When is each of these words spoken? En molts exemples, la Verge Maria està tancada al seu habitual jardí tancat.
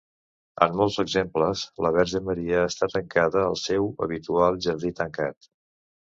En 0.65 0.71
molts 0.77 0.95
exemples, 1.01 1.65
la 1.85 1.91
Verge 1.97 2.21
Maria 2.29 2.63
està 2.69 2.89
tancada 2.93 3.43
al 3.49 3.59
seu 3.65 3.91
habitual 4.07 4.57
jardí 4.67 4.91
tancat. 5.01 5.51